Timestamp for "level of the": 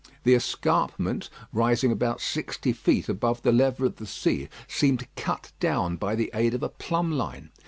3.51-4.07